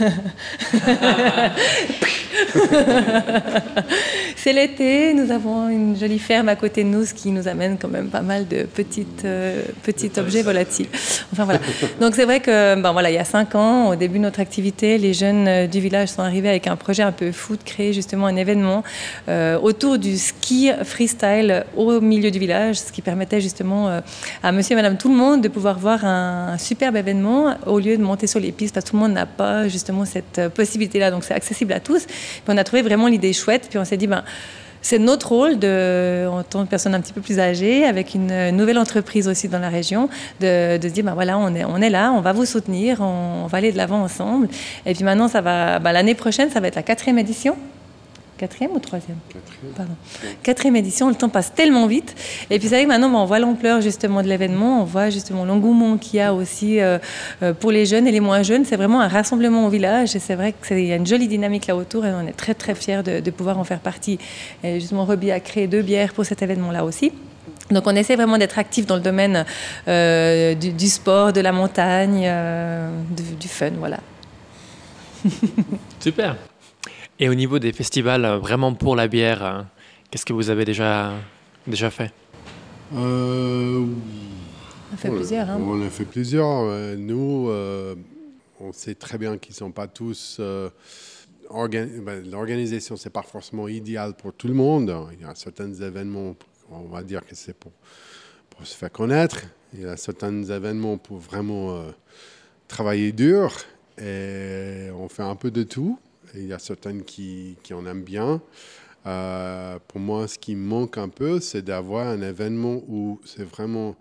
C'est 4.44 4.52
l'été, 4.52 5.14
nous 5.14 5.30
avons 5.30 5.68
une 5.68 5.96
jolie 5.96 6.18
ferme 6.18 6.48
à 6.48 6.56
côté 6.56 6.82
de 6.82 6.88
nous, 6.88 7.04
ce 7.04 7.14
qui 7.14 7.30
nous 7.30 7.46
amène 7.46 7.78
quand 7.78 7.86
même 7.86 8.08
pas 8.08 8.22
mal 8.22 8.48
de 8.48 8.64
petites, 8.64 9.24
euh, 9.24 9.62
petits 9.84 10.10
objets 10.16 10.42
volatiles. 10.42 10.88
Enfin 11.32 11.44
voilà. 11.44 11.60
Donc 12.00 12.16
c'est 12.16 12.24
vrai 12.24 12.40
que 12.40 12.74
ben, 12.74 12.90
voilà, 12.90 13.12
il 13.12 13.14
y 13.14 13.18
a 13.18 13.24
cinq 13.24 13.54
ans, 13.54 13.90
au 13.90 13.94
début 13.94 14.18
de 14.18 14.24
notre 14.24 14.40
activité, 14.40 14.98
les 14.98 15.14
jeunes 15.14 15.46
euh, 15.46 15.66
du 15.68 15.78
village 15.78 16.08
sont 16.08 16.22
arrivés 16.22 16.48
avec 16.48 16.66
un 16.66 16.74
projet 16.74 17.04
un 17.04 17.12
peu 17.12 17.30
fou 17.30 17.54
de 17.54 17.62
créer 17.62 17.92
justement 17.92 18.26
un 18.26 18.34
événement 18.34 18.82
euh, 19.28 19.60
autour 19.60 19.96
du 19.96 20.18
ski 20.18 20.72
freestyle 20.82 21.64
au 21.76 22.00
milieu 22.00 22.32
du 22.32 22.40
village, 22.40 22.80
ce 22.80 22.90
qui 22.90 23.00
permettait 23.00 23.40
justement 23.40 24.00
à 24.42 24.50
monsieur 24.50 24.72
et 24.72 24.76
madame 24.76 24.98
tout 24.98 25.08
le 25.08 25.14
monde 25.14 25.40
de 25.40 25.48
pouvoir 25.48 25.78
voir 25.78 26.04
un, 26.04 26.58
superbe 26.58 26.96
événement 26.96 27.54
au 27.64 27.78
lieu 27.78 27.96
de 27.96 28.02
monter 28.02 28.26
sur 28.26 28.40
les 28.40 28.50
pistes 28.50 28.74
parce 28.74 28.86
que 28.86 28.90
tout 28.90 28.96
le 28.96 29.02
monde 29.02 29.12
n'a 29.12 29.26
pas 29.26 29.68
justement 29.68 30.04
cette 30.04 30.48
possibilité-là. 30.48 31.12
Donc 31.12 31.22
c'est 31.22 31.34
accessible 31.34 31.72
à 31.74 31.78
tous. 31.78 32.06
Puis 32.06 32.42
on 32.48 32.56
a 32.56 32.64
trouvé 32.64 32.82
vraiment 32.82 33.06
l'idée 33.06 33.32
chouette. 33.32 33.68
Puis 33.70 33.78
on 33.78 33.84
s'est 33.84 33.96
dit, 33.96 34.08
ben, 34.08 34.24
c'est 34.82 34.98
notre 34.98 35.28
rôle 35.28 35.58
de, 35.60 36.26
en 36.26 36.42
tant 36.42 36.64
que 36.64 36.70
personne 36.70 36.94
un 36.94 37.00
petit 37.00 37.12
peu 37.12 37.20
plus 37.20 37.38
âgée, 37.38 37.84
avec 37.84 38.14
une 38.14 38.50
nouvelle 38.50 38.78
entreprise 38.78 39.28
aussi 39.28 39.48
dans 39.48 39.60
la 39.60 39.68
région, 39.68 40.08
de, 40.40 40.78
se 40.82 40.88
dire, 40.88 41.04
ben 41.04 41.14
voilà, 41.14 41.38
on 41.38 41.54
est, 41.54 41.90
là, 41.90 42.12
on 42.12 42.20
va 42.20 42.32
vous 42.32 42.44
soutenir, 42.44 43.00
on, 43.00 43.46
va 43.46 43.58
aller 43.58 43.70
de 43.70 43.76
l'avant 43.76 44.02
ensemble. 44.02 44.48
Et 44.84 44.94
puis 44.94 45.04
maintenant, 45.04 45.28
ben, 45.32 45.92
l'année 45.92 46.16
prochaine, 46.16 46.50
ça 46.50 46.58
va 46.58 46.66
être 46.66 46.74
la 46.74 46.82
quatrième 46.82 47.18
édition. 47.18 47.56
Quatrième 48.42 48.72
ou 48.72 48.80
troisième 48.80 49.18
Quatrième. 49.28 49.72
Pardon. 49.76 49.94
Quatrième 50.42 50.74
édition, 50.74 51.08
le 51.08 51.14
temps 51.14 51.28
passe 51.28 51.54
tellement 51.54 51.86
vite. 51.86 52.16
Et 52.50 52.58
puis 52.58 52.66
c'est 52.66 52.74
vrai 52.74 52.82
que 52.82 52.88
maintenant, 52.88 53.14
on 53.14 53.24
voit 53.24 53.38
l'ampleur 53.38 53.80
justement 53.80 54.20
de 54.20 54.26
l'événement, 54.26 54.82
on 54.82 54.84
voit 54.84 55.10
justement 55.10 55.44
l'engouement 55.44 55.96
qu'il 55.96 56.16
y 56.16 56.20
a 56.20 56.34
aussi 56.34 56.80
euh, 56.80 56.98
euh, 57.44 57.54
pour 57.54 57.70
les 57.70 57.86
jeunes 57.86 58.08
et 58.08 58.10
les 58.10 58.18
moins 58.18 58.42
jeunes. 58.42 58.64
C'est 58.64 58.74
vraiment 58.74 59.00
un 59.00 59.06
rassemblement 59.06 59.64
au 59.64 59.68
village 59.68 60.16
et 60.16 60.18
c'est 60.18 60.34
vrai 60.34 60.56
qu'il 60.66 60.84
y 60.84 60.90
a 60.90 60.96
une 60.96 61.06
jolie 61.06 61.28
dynamique 61.28 61.68
là 61.68 61.76
autour 61.76 62.04
et 62.04 62.12
on 62.12 62.26
est 62.26 62.32
très 62.32 62.54
très 62.54 62.74
fiers 62.74 63.04
de, 63.04 63.30
pouvoir 63.30 63.60
en 63.60 63.64
faire 63.64 63.78
partie. 63.78 64.18
Et 64.64 64.80
justement, 64.80 65.04
Ruby 65.04 65.30
a 65.30 65.38
créé 65.38 65.68
deux 65.68 65.82
bières 65.82 66.12
pour 66.12 66.24
cet 66.24 66.42
événement-là 66.42 66.84
aussi. 66.84 67.12
Donc 67.70 67.86
on 67.86 67.94
essaie 67.94 68.16
vraiment 68.16 68.38
d'être 68.38 68.58
actif 68.58 68.86
dans 68.86 68.96
le 68.96 69.02
domaine 69.02 69.44
euh, 69.86 70.56
du, 70.56 70.88
sport, 70.88 71.32
de 71.32 71.40
la 71.40 71.52
montagne, 71.52 72.22
euh, 72.24 72.90
du 73.38 73.46
fun, 73.46 73.70
voilà. 73.78 74.00
Super. 76.00 76.34
Et 77.22 77.28
au 77.28 77.36
niveau 77.36 77.60
des 77.60 77.72
festivals, 77.72 78.24
euh, 78.24 78.38
vraiment 78.38 78.74
pour 78.74 78.96
la 78.96 79.06
bière, 79.06 79.66
qu'est-ce 80.10 80.26
que 80.26 80.32
vous 80.32 80.50
avez 80.50 80.64
déjà, 80.64 81.12
déjà 81.68 81.88
fait? 81.88 82.12
On 82.92 83.86
a 84.92 84.96
fait 84.96 85.08
plusieurs. 85.08 85.48
Hein. 85.48 85.60
On 85.64 85.80
a 85.86 85.88
fait 85.88 86.04
plusieurs. 86.04 86.96
Nous, 86.98 87.48
on 88.58 88.72
sait 88.72 88.96
très 88.96 89.18
bien 89.18 89.38
qu'ils 89.38 89.52
ne 89.52 89.58
sont 89.58 89.70
pas 89.70 89.86
tous... 89.86 90.40
Ben, 90.40 92.24
l'organisation, 92.28 92.96
c'est 92.96 93.10
pas 93.10 93.22
forcément 93.22 93.68
idéal 93.68 94.14
pour 94.14 94.32
tout 94.32 94.48
le 94.48 94.54
monde. 94.54 94.92
Il 95.12 95.24
y 95.24 95.30
a 95.30 95.32
certains 95.36 95.72
événements 95.72 96.34
on 96.72 96.88
va 96.88 97.04
dire 97.04 97.24
que 97.24 97.36
c'est 97.36 97.54
pour, 97.54 97.70
pour, 98.50 98.66
se 98.66 98.76
faire 98.76 98.90
connaître. 98.90 99.42
Il 99.74 99.82
y 99.82 99.86
a 99.86 99.96
certains 99.96 100.42
événements 100.42 100.96
pour 100.96 101.18
vraiment 101.18 101.76
euh, 101.76 101.90
travailler 102.66 103.12
dur 103.12 103.52
et 103.96 104.88
on 104.92 105.08
fait 105.08 105.22
un 105.22 105.36
peu 105.36 105.52
de 105.52 105.62
tout. 105.62 106.00
Il 106.34 106.46
y 106.46 106.52
a 106.52 106.58
certains 106.58 107.00
qui, 107.00 107.56
en 107.72 107.86
aiment 107.86 108.04
bien. 108.04 108.40
Euh, 109.06 109.78
pour 109.88 110.00
moi, 110.00 110.28
ce 110.28 110.38
qui 110.38 110.54
manque 110.54 110.98
un 110.98 111.08
peu, 111.08 111.40
c'est 111.40 111.62
d'avoir 111.62 112.08
un 112.08 112.22
événement 112.22 112.82
où 112.88 113.20
c'est 113.24 113.44
vraiment 113.44 113.96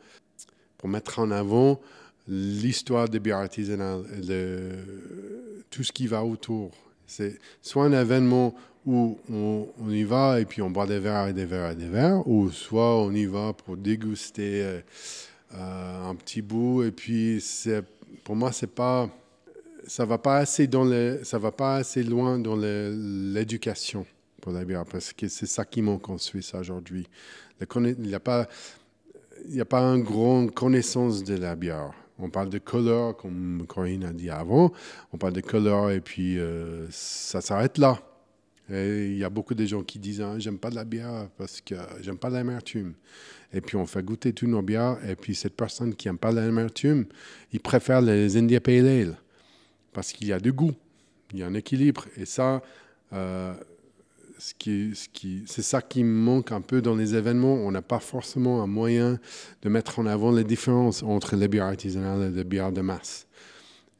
pour 0.77 0.89
mettre 0.89 1.19
en 1.19 1.31
avant 1.31 1.79
l'histoire 2.27 3.09
des 3.09 3.19
bières 3.19 3.37
artisanales 3.37 4.05
et 4.29 5.63
tout 5.69 5.83
ce 5.83 5.91
qui 5.91 6.07
va 6.07 6.23
autour. 6.23 6.71
C'est 7.07 7.39
soit 7.61 7.85
un 7.85 7.99
événement 7.99 8.55
où 8.85 9.17
on, 9.31 9.89
y 9.89 10.03
va 10.03 10.39
et 10.39 10.45
puis 10.45 10.61
on 10.61 10.69
boit 10.69 10.87
des 10.87 10.99
verres 10.99 11.27
et 11.27 11.33
des 11.33 11.45
verres 11.45 11.71
et 11.71 11.75
des 11.75 11.87
verres, 11.87 12.27
ou 12.27 12.49
soit 12.49 12.97
on 12.97 13.11
y 13.11 13.25
va 13.25 13.53
pour 13.53 13.77
déguster 13.77 14.81
euh, 15.53 16.09
un 16.09 16.15
petit 16.15 16.41
bout 16.41 16.83
et 16.83 16.91
puis 16.91 17.43
pour 18.23 18.35
moi 18.35 18.51
c'est 18.51 18.73
pas 18.73 19.09
ça 19.87 20.05
va 20.05 20.17
pas 20.17 20.37
assez 20.37 20.67
dans 20.67 20.83
les, 20.83 21.23
ça 21.23 21.37
va 21.37 21.51
pas 21.51 21.75
assez 21.77 22.03
loin 22.03 22.39
dans 22.39 22.55
l'éducation 22.55 24.05
pour 24.41 24.51
la 24.51 24.65
bière 24.65 24.85
parce 24.85 25.13
que 25.13 25.27
c'est 25.27 25.45
ça 25.45 25.65
qui 25.65 25.81
manque 25.81 26.09
en 26.09 26.17
Suisse 26.17 26.53
aujourd'hui. 26.53 27.07
Il 27.59 27.95
n'y 27.99 28.15
a 28.15 28.19
pas 28.19 28.47
il 29.47 29.55
n'y 29.55 29.61
a 29.61 29.65
pas 29.65 29.81
une 29.81 30.03
grande 30.03 30.51
connaissance 30.51 31.23
de 31.23 31.35
la 31.35 31.55
bière. 31.55 31.91
On 32.19 32.29
parle 32.29 32.49
de 32.49 32.59
couleur, 32.59 33.17
comme 33.17 33.65
Corinne 33.67 34.03
a 34.03 34.13
dit 34.13 34.29
avant. 34.29 34.71
On 35.11 35.17
parle 35.17 35.33
de 35.33 35.41
couleur 35.41 35.89
et 35.89 36.01
puis 36.01 36.37
euh, 36.37 36.85
ça 36.91 37.41
s'arrête 37.41 37.79
là 37.79 37.99
il 38.73 39.17
y 39.17 39.23
a 39.23 39.29
beaucoup 39.29 39.53
de 39.53 39.65
gens 39.65 39.83
qui 39.83 39.99
disent 39.99 40.21
ah, 40.21 40.35
J'aime 40.37 40.57
pas 40.57 40.69
de 40.69 40.75
la 40.75 40.85
bière 40.85 41.27
parce 41.37 41.61
que 41.61 41.75
j'aime 42.01 42.17
pas 42.17 42.29
l'amertume. 42.29 42.93
Et 43.53 43.59
puis 43.61 43.75
on 43.75 43.85
fait 43.85 44.03
goûter 44.03 44.33
tous 44.33 44.47
nos 44.47 44.61
bières. 44.61 44.97
Et 45.07 45.15
puis 45.15 45.35
cette 45.35 45.55
personne 45.55 45.93
qui 45.93 46.07
n'aime 46.07 46.17
pas 46.17 46.31
l'amertume, 46.31 47.05
il 47.51 47.59
préfère 47.59 48.01
les 48.01 48.37
India 48.37 48.61
Pale 48.61 48.87
Ale 48.87 49.17
parce 49.93 50.11
qu'il 50.13 50.27
y 50.27 50.33
a 50.33 50.39
du 50.39 50.53
goût, 50.53 50.73
il 51.33 51.39
y 51.39 51.43
a 51.43 51.47
un 51.47 51.53
équilibre. 51.53 52.05
Et 52.17 52.25
ça, 52.25 52.61
euh, 53.13 53.53
qui, 54.57 54.95
ce 54.95 55.07
qui, 55.09 55.43
c'est 55.45 55.61
ça 55.61 55.81
qui 55.81 56.03
manque 56.03 56.51
un 56.51 56.61
peu 56.61 56.81
dans 56.81 56.95
les 56.95 57.15
événements. 57.15 57.53
On 57.53 57.71
n'a 57.71 57.81
pas 57.81 57.99
forcément 57.99 58.63
un 58.63 58.67
moyen 58.67 59.19
de 59.61 59.69
mettre 59.69 59.99
en 59.99 60.05
avant 60.05 60.31
les 60.31 60.43
différences 60.43 61.03
entre 61.03 61.35
les 61.35 61.47
bières 61.47 61.65
artisanales 61.65 62.31
et 62.31 62.35
les 62.35 62.43
bières 62.43 62.71
de 62.71 62.81
masse. 62.81 63.27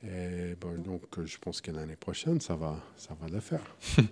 Et 0.04 0.56
donc, 0.84 1.02
euh, 1.20 1.26
je 1.28 1.38
pense 1.38 1.62
que 1.62 1.70
l'année 1.70 1.96
prochaine, 1.96 2.42
ça 2.42 2.56
va, 2.56 2.76
ça 2.98 3.10
va 3.22 3.28
le 3.32 3.40
faire. 3.40 3.60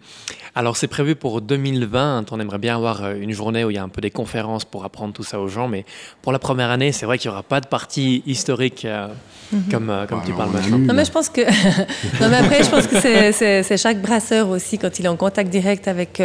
Alors, 0.56 0.78
c'est 0.78 0.88
prévu 0.88 1.16
pour 1.16 1.42
2020. 1.42 2.32
On 2.32 2.40
aimerait 2.40 2.60
bien 2.60 2.76
avoir 2.76 3.04
euh, 3.04 3.16
une 3.16 3.32
journée 3.32 3.64
où 3.64 3.72
il 3.72 3.76
y 3.76 3.80
a 3.80 3.84
un 3.84 3.90
peu 3.90 4.00
des 4.00 4.12
conférences 4.12 4.66
pour 4.66 4.86
apprendre 4.86 5.16
tout 5.16 5.24
ça 5.24 5.40
aux 5.40 5.48
gens. 5.48 5.68
Mais 5.68 5.86
pour 6.22 6.32
la 6.32 6.38
première 6.38 6.70
année, 6.70 6.92
c'est 6.92 7.08
vrai 7.08 7.18
qu'il 7.18 7.32
n'y 7.32 7.34
aura 7.34 7.42
pas 7.42 7.60
de 7.60 7.66
partie 7.66 8.22
historique 8.28 8.86
euh, 8.86 9.08
mhm. 9.52 9.64
comme, 9.72 10.06
comme 10.08 10.22
tu 10.24 10.32
parles 10.34 10.52
maintenant. 10.52 10.78
Non, 10.78 10.94
mais 10.94 11.06
je 11.06 11.12
pense 11.12 11.30
que. 11.30 11.42
non, 12.22 12.30
mais 12.30 12.38
après, 12.38 12.64
je 12.64 12.70
pense 12.70 12.86
que 12.86 13.00
c'est 13.02 13.78
chaque 13.78 14.00
brasseur 14.00 14.50
aussi, 14.50 14.78
quand 14.78 15.00
il 15.00 15.06
est 15.06 15.10
en 15.10 15.18
contact 15.18 15.50
direct 15.50 15.88
avec 15.88 16.22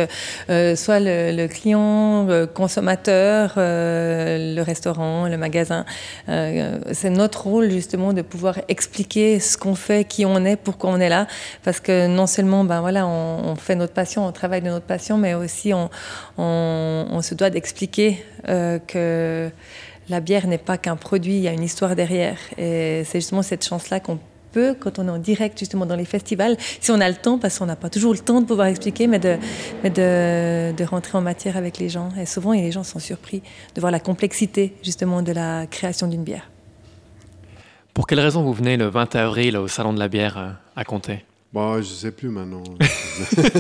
soit 0.76 1.00
le, 1.00 1.47
client, 1.47 2.26
le 2.26 2.44
consommateur, 2.44 3.54
le 3.56 4.61
restaurant, 4.61 5.26
le 5.26 5.38
magasin. 5.38 5.87
c'est 6.26 7.11
notre 7.11 7.44
rôle, 7.44 7.71
justement, 7.71 8.12
de 8.12 8.21
pouvoir 8.21 8.61
expliquer 8.68 9.40
ce 9.40 9.53
qu'on 9.56 9.75
fait, 9.75 10.06
qui 10.06 10.25
on 10.25 10.44
est, 10.44 10.56
pourquoi 10.56 10.90
on 10.90 11.00
est 11.00 11.08
là. 11.08 11.26
Parce 11.62 11.80
que 11.80 12.06
non 12.06 12.26
seulement, 12.26 12.64
ben 12.64 12.80
voilà, 12.80 13.06
on, 13.06 13.54
fait 13.56 13.76
notre 13.76 13.92
passion, 13.92 14.26
on 14.26 14.32
travaille 14.32 14.62
de 14.62 14.68
notre 14.68 14.87
passion, 14.87 15.16
mais 15.16 15.34
aussi 15.34 15.73
on, 15.75 15.90
se 17.23 17.34
doit 17.34 17.50
d'expliquer 17.50 18.25
euh, 18.49 18.78
que 18.78 19.50
la 20.08 20.20
bière 20.20 20.46
n'est 20.46 20.58
pas 20.58 20.76
qu'un 20.76 20.96
produit, 20.96 21.37
il 21.37 21.42
y 21.42 21.49
a 21.49 21.52
une 21.52 21.62
histoire 21.62 21.96
derrière. 21.96 22.38
Et 22.58 23.02
c'est 23.04 23.20
justement 23.20 23.42
cette 23.42 23.66
chance-là 23.66 24.00
qu'on 24.00 24.18
peut, 24.52 24.76
quand 24.78 24.99
on 24.99 25.08
est 25.08 25.11
en 25.11 25.18
direct 25.18 25.58
justement 25.58 25.84
dans 25.84 25.96
les 25.96 26.04
festivals, 26.04 26.56
si 26.80 26.90
on 26.90 27.00
a 27.00 27.08
le 27.08 27.16
temps, 27.16 27.38
parce 27.38 27.58
qu'on 27.58 27.66
n'a 27.66 27.76
pas 27.76 27.90
toujours 27.90 28.12
le 28.12 28.20
temps 28.20 28.40
de 28.40 28.46
pouvoir 28.46 28.68
expliquer, 28.68 29.06
mais, 29.06 29.18
de, 29.18 30.84
rentrer 30.84 31.18
en 31.18 31.23
matière 31.23 31.56
avec 31.56 31.78
les 31.78 31.88
gens. 31.88 32.11
Et 32.20 32.26
souvent, 32.26 32.52
les 32.52 32.70
gens 32.70 32.84
sont 32.84 33.00
surpris 33.00 33.42
de 33.75 33.80
voir 33.80 33.90
la 33.90 34.00
complexité 34.00 34.75
justement 34.82 35.23
de 35.23 35.32
la 35.32 35.66
création 35.66 36.06
d'une 36.06 36.23
bière. 36.23 36.50
Pour 37.95 38.09
quelle 38.09 38.19
raison 38.19 38.43
vous 38.43 38.53
venez 38.53 38.77
le 38.77 38.87
20 38.87 39.15
avril 39.15 39.57
au 39.57 39.69
Salon 39.69 39.93
de 39.93 40.01
la 40.01 40.09
bière 40.09 40.37
euh, 40.37 40.51
à 40.75 40.85
Comté? 40.85 41.25
Bah, 41.53 41.75
Je 41.77 41.79
ne 41.79 41.95
sais 41.95 42.11
plus 42.11 42.29
maintenant. 42.29 42.65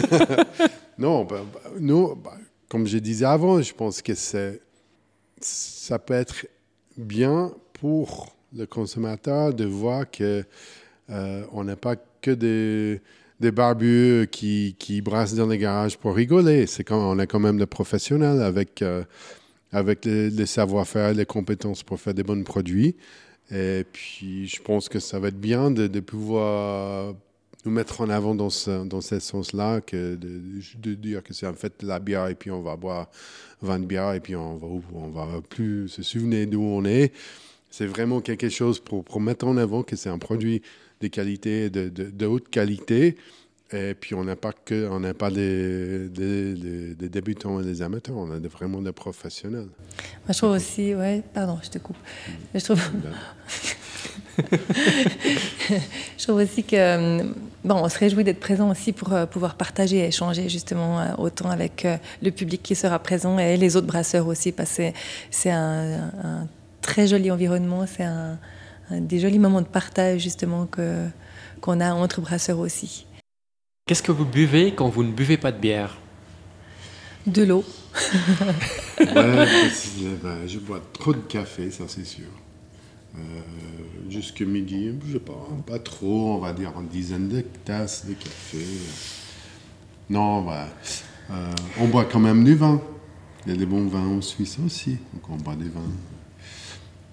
non, 0.98 1.22
bah, 1.22 1.42
bah, 1.54 1.70
nous, 1.78 2.16
bah, 2.16 2.34
comme 2.68 2.84
je 2.84 2.98
disais 2.98 3.26
avant, 3.26 3.62
je 3.62 3.72
pense 3.72 4.02
que 4.02 4.12
c'est, 4.16 4.60
ça 5.40 6.00
peut 6.00 6.14
être 6.14 6.46
bien 6.96 7.52
pour 7.74 8.34
le 8.52 8.66
consommateur 8.66 9.54
de 9.54 9.66
voir 9.66 10.10
que 10.10 10.44
euh, 11.10 11.44
on 11.52 11.62
n'a 11.62 11.76
pas 11.76 11.94
que 12.20 12.32
des, 12.32 13.00
des 13.38 13.52
barbus 13.52 14.26
qui, 14.32 14.74
qui, 14.80 15.00
brassent 15.00 15.36
dans 15.36 15.46
les 15.46 15.58
garages 15.58 15.96
pour 15.96 16.16
rigoler. 16.16 16.66
C'est 16.66 16.82
quand, 16.82 16.98
on 16.98 17.20
est 17.20 17.28
quand 17.28 17.38
même 17.38 17.58
des 17.58 17.66
professionnels 17.66 18.42
avec, 18.42 18.82
euh, 18.82 19.04
avec 19.70 20.04
les 20.06 20.46
savoir-faire, 20.46 21.14
les 21.14 21.26
compétences 21.26 21.84
pour 21.84 22.00
faire 22.00 22.14
des 22.14 22.24
bons 22.24 22.42
produits. 22.42 22.96
Et 23.50 23.84
puis, 23.92 24.46
je 24.48 24.62
pense 24.62 24.88
que 24.88 24.98
ça 24.98 25.18
va 25.18 25.28
être 25.28 25.40
bien 25.40 25.70
de, 25.70 26.00
pouvoir 26.00 27.14
nous 27.64 27.70
mettre 27.70 28.00
en 28.00 28.08
avant 28.08 28.34
dans 28.34 28.50
ce, 28.50 28.84
dans 28.84 29.00
ce 29.00 29.18
sens-là, 29.18 29.80
que 29.80 30.16
de, 30.16 30.94
dire 30.94 31.22
que 31.22 31.34
c'est 31.34 31.46
en 31.46 31.54
fait 31.54 31.82
la 31.82 31.98
bière 31.98 32.28
et 32.28 32.34
puis 32.34 32.50
on 32.50 32.62
va 32.62 32.76
boire 32.76 33.08
20 33.62 33.86
bières 33.86 34.14
et 34.14 34.20
puis 34.20 34.36
on 34.36 34.56
va, 34.56 34.66
on 34.94 35.08
va 35.08 35.40
plus 35.48 35.88
se 35.88 36.02
souvenir 36.02 36.46
d'où 36.46 36.62
on 36.62 36.84
est. 36.84 37.12
C'est 37.70 37.86
vraiment 37.86 38.20
quelque 38.20 38.48
chose 38.48 38.80
pour, 38.80 39.20
mettre 39.20 39.46
en 39.46 39.56
avant 39.56 39.82
que 39.82 39.96
c'est 39.96 40.10
un 40.10 40.18
produit 40.18 40.62
de 41.00 41.08
qualité, 41.08 41.70
de, 41.70 41.88
de 41.88 42.26
haute 42.26 42.48
qualité. 42.48 43.16
Et 43.72 43.94
puis, 43.94 44.14
on 44.14 44.24
n'a 44.24 44.36
pas 44.36 44.52
que, 44.52 44.88
on 44.90 45.00
n'a 45.00 45.14
pas 45.14 45.30
des, 45.30 46.08
des, 46.08 46.54
des, 46.94 47.08
débutants 47.08 47.60
et 47.60 47.64
des 47.64 47.80
amateurs, 47.82 48.16
on 48.16 48.30
a 48.30 48.38
vraiment 48.48 48.80
des 48.82 48.92
professionnels. 48.92 49.68
Moi, 50.24 50.30
je 50.30 50.38
trouve 50.38 50.50
aussi, 50.50 50.94
ouais, 50.94 51.22
pardon, 51.32 51.58
je 51.62 51.70
te 51.70 51.78
coupe. 51.78 51.96
Je 52.54 52.60
trouve, 52.60 52.80
je 56.18 56.22
trouve 56.22 56.36
aussi 56.36 56.62
que, 56.62 56.76
euh, 56.76 57.24
bon, 57.64 57.76
on 57.76 57.88
se 57.88 57.98
réjouit 57.98 58.22
d'être 58.22 58.38
présent 58.38 58.70
aussi 58.70 58.92
pour 58.92 59.12
euh, 59.12 59.24
pouvoir 59.26 59.54
partager 59.54 59.98
et 59.98 60.08
échanger 60.08 60.48
justement 60.48 61.00
euh, 61.00 61.14
autant 61.16 61.50
avec 61.50 61.86
le 62.22 62.30
public 62.30 62.62
qui 62.62 62.74
sera 62.74 62.98
présent 62.98 63.38
et 63.38 63.56
les 63.56 63.76
autres 63.76 63.86
brasseurs 63.86 64.26
aussi, 64.26 64.52
parce 64.52 64.76
que 64.76 64.92
c'est 65.30 65.50
un, 65.50 66.10
un, 66.22 66.48
très 66.82 67.06
joli 67.06 67.30
environnement, 67.30 67.86
c'est 67.86 68.04
un, 68.04 68.38
des 68.90 69.18
jolis 69.18 69.38
moments 69.38 69.62
de 69.62 69.66
partage 69.66 70.20
justement 70.20 70.66
que 70.66 71.06
qu'on 71.62 71.80
a 71.80 71.94
entre 71.94 72.20
brasseurs 72.20 72.58
aussi. 72.58 73.06
Qu'est-ce 73.86 74.02
que 74.02 74.12
vous 74.12 74.24
buvez 74.24 74.74
quand 74.74 74.88
vous 74.88 75.04
ne 75.04 75.12
buvez 75.12 75.36
pas 75.36 75.52
de 75.52 75.58
bière? 75.58 75.98
De 77.26 77.42
l'eau. 77.42 77.62
ouais, 78.98 79.06
ben, 80.22 80.46
je 80.46 80.58
bois 80.58 80.80
trop 80.94 81.12
de 81.12 81.18
café, 81.18 81.70
ça 81.70 81.84
c'est 81.86 82.06
sûr. 82.06 82.30
Euh, 83.14 83.18
jusque 84.08 84.40
midi, 84.40 84.90
je 85.06 85.12
sais 85.12 85.18
pas, 85.18 85.46
pas 85.66 85.78
trop, 85.78 86.36
on 86.36 86.38
va 86.38 86.54
dire 86.54 86.72
une 86.80 86.88
dizaine 86.88 87.28
de 87.28 87.42
tasses 87.42 88.06
de 88.06 88.14
café. 88.14 88.64
Non, 90.08 90.48
euh, 90.48 91.54
on 91.78 91.88
boit 91.88 92.06
quand 92.06 92.20
même 92.20 92.42
du 92.42 92.54
vin. 92.54 92.80
Il 93.44 93.52
y 93.52 93.54
a 93.54 93.58
des 93.58 93.66
bons 93.66 93.86
vins 93.86 94.16
en 94.16 94.22
Suisse 94.22 94.56
aussi, 94.64 94.96
donc 95.12 95.28
on 95.28 95.36
boit 95.36 95.56
des 95.56 95.68
vins. 95.68 95.92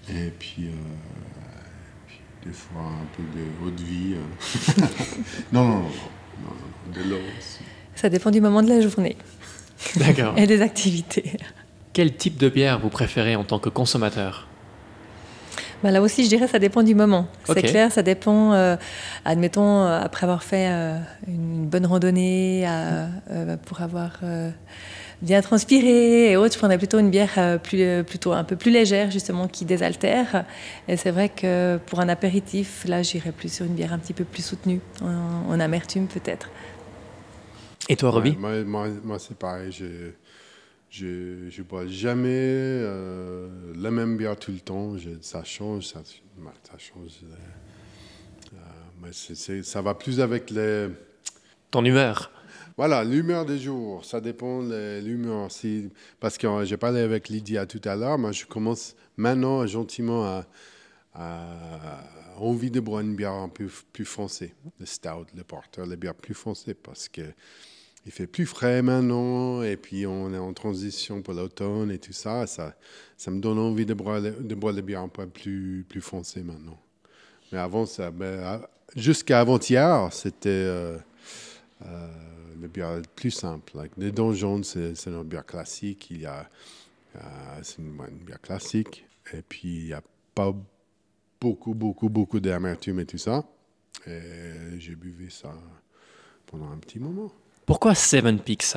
Et 0.08 0.30
puis, 0.30 0.68
euh, 0.68 2.46
des 2.46 2.52
fois 2.54 2.80
un 2.80 3.06
peu 3.14 3.22
de 3.38 3.44
haut 3.62 3.70
de 3.70 3.82
vie. 3.82 4.14
non, 5.52 5.68
non, 5.68 5.78
non 5.80 5.90
de 6.94 7.08
l'eau 7.08 7.20
aussi. 7.38 7.60
Ça 7.94 8.08
dépend 8.08 8.30
du 8.30 8.40
moment 8.40 8.62
de 8.62 8.68
la 8.68 8.80
journée. 8.80 9.16
D'accord. 9.96 10.34
Et 10.36 10.46
des 10.46 10.62
activités. 10.62 11.36
Quel 11.92 12.14
type 12.16 12.38
de 12.38 12.48
bière 12.48 12.78
vous 12.78 12.88
préférez 12.88 13.36
en 13.36 13.44
tant 13.44 13.58
que 13.58 13.68
consommateur? 13.68 14.48
Bah, 15.82 15.90
Là 15.90 16.00
aussi, 16.00 16.24
je 16.24 16.28
dirais 16.28 16.46
ça 16.46 16.58
dépend 16.58 16.82
du 16.82 16.94
moment. 16.94 17.26
C'est 17.44 17.62
clair, 17.62 17.90
ça 17.90 18.02
dépend, 18.02 18.52
euh, 18.54 18.76
admettons, 19.24 19.82
euh, 19.82 20.00
après 20.00 20.24
avoir 20.24 20.42
fait 20.42 20.68
euh, 20.70 20.98
une 21.26 21.66
bonne 21.66 21.86
randonnée, 21.86 22.66
pour 23.66 23.82
avoir 23.82 24.20
bien 25.22 25.40
transpiré 25.40 26.32
et 26.32 26.36
autres, 26.36 26.54
je 26.54 26.58
prendrais 26.58 26.78
plutôt 26.78 26.98
une 26.98 27.10
bière 27.10 27.60
plus, 27.62 28.04
plutôt 28.04 28.32
un 28.32 28.44
peu 28.44 28.56
plus 28.56 28.70
légère, 28.70 29.10
justement, 29.10 29.48
qui 29.48 29.64
désaltère. 29.64 30.44
Et 30.88 30.96
c'est 30.96 31.10
vrai 31.10 31.28
que 31.28 31.78
pour 31.86 32.00
un 32.00 32.08
apéritif, 32.08 32.84
là, 32.86 33.02
j'irais 33.02 33.32
plus 33.32 33.52
sur 33.52 33.64
une 33.64 33.74
bière 33.74 33.92
un 33.92 33.98
petit 33.98 34.12
peu 34.12 34.24
plus 34.24 34.44
soutenue, 34.44 34.80
en, 35.00 35.58
amertume 35.60 36.08
peut-être. 36.08 36.50
Et 37.88 37.96
toi, 37.96 38.10
Roby 38.10 38.36
Moi, 38.36 38.64
moi, 38.64 39.18
c'est 39.18 39.36
pareil. 39.36 39.72
Je 40.90 41.04
ne 41.04 41.62
bois 41.62 41.86
jamais 41.86 42.28
euh, 42.28 43.48
la 43.76 43.90
même 43.90 44.16
bière 44.16 44.36
tout 44.36 44.52
le 44.52 44.60
temps. 44.60 44.94
ça 45.20 45.42
change, 45.44 45.86
ça, 45.86 46.02
ça 46.04 46.78
change. 46.78 47.12
Euh, 47.24 48.58
mais 49.02 49.62
ça 49.62 49.82
va 49.82 49.94
plus 49.94 50.20
avec 50.20 50.50
les... 50.50 50.88
Ton 51.70 51.84
humeur 51.84 52.30
Voilà, 52.76 53.04
l'humeur 53.04 53.44
des 53.44 53.58
jours. 53.58 54.04
Ça 54.04 54.20
dépend 54.20 54.62
de 54.62 55.00
l'humeur. 55.00 55.50
Si, 55.50 55.90
parce 56.20 56.38
que 56.38 56.64
j'ai 56.64 56.76
parlé 56.76 57.00
avec 57.00 57.28
Lydia 57.28 57.66
tout 57.66 57.80
à 57.84 57.96
l'heure. 57.96 58.18
Moi, 58.18 58.32
je 58.32 58.44
commence 58.46 58.94
maintenant 59.16 59.66
gentiment 59.66 60.24
à, 60.24 60.46
à, 61.14 62.04
envie 62.38 62.70
de 62.70 62.80
boire 62.80 63.00
une 63.00 63.14
bière 63.14 63.32
un 63.32 63.48
peu 63.48 63.68
plus 63.92 64.04
foncée. 64.04 64.54
Le 64.80 64.86
stout, 64.86 65.26
le 65.36 65.44
porter, 65.44 65.84
les 65.86 65.96
bières 65.96 66.14
plus 66.14 66.34
foncées. 66.34 66.74
Parce 66.74 67.08
que 67.08 67.22
il 68.04 68.10
fait 68.10 68.26
plus 68.26 68.46
frais 68.46 68.82
maintenant, 68.82 69.62
et 69.62 69.76
puis 69.76 70.06
on 70.06 70.34
est 70.34 70.38
en 70.38 70.52
transition 70.52 71.22
pour 71.22 71.34
l'automne 71.34 71.90
et 71.92 71.98
tout 71.98 72.12
ça. 72.12 72.46
Ça, 72.48 72.74
ça 73.16 73.30
me 73.30 73.40
donne 73.40 73.58
envie 73.58 73.86
de 73.86 73.94
boire, 73.94 74.20
de 74.20 74.54
boire 74.54 74.74
un 75.02 75.08
peu 75.08 75.26
plus, 75.28 75.86
plus 75.88 76.00
foncées 76.00 76.42
maintenant. 76.42 76.78
Mais 77.52 77.58
avant, 77.58 77.86
ça, 77.86 78.10
ben, 78.10 78.60
jusqu'à 78.96 79.40
avant-hier, 79.40 80.08
c'était 80.10 80.48
euh, 80.48 80.98
euh, 81.86 82.08
le 82.60 82.68
bière 82.68 83.00
plus 83.16 83.30
simple. 83.30 83.72
les 83.96 84.12
donjons, 84.12 84.62
c'est, 84.62 84.94
c'est 84.94 85.10
une 85.10 85.22
bière 85.24 85.46
classique. 85.46 86.08
Il 86.10 86.20
y 86.22 86.26
a, 86.26 86.48
euh, 87.16 87.18
c'est 87.62 87.78
une, 87.78 87.96
bière 88.24 88.40
classique, 88.40 89.04
et 89.32 89.42
puis 89.42 89.76
il 89.76 89.84
n'y 89.86 89.92
a 89.92 90.02
pas 90.34 90.54
beaucoup, 91.40 91.74
beaucoup, 91.74 92.08
beaucoup 92.08 92.40
d'amertume 92.40 93.00
et 93.00 93.06
tout 93.06 93.18
ça. 93.18 93.44
Et 94.06 94.78
j'ai 94.78 94.94
buvé 94.94 95.28
ça 95.30 95.54
pendant 96.46 96.70
un 96.70 96.78
petit 96.78 96.98
moment. 96.98 97.30
Pourquoi 97.66 97.94
Seven 97.94 98.38
Peaks 98.38 98.76